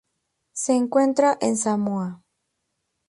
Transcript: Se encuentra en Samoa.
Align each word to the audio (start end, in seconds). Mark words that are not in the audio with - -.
Se 0.53 0.73
encuentra 0.73 1.37
en 1.41 1.55
Samoa. 1.57 2.23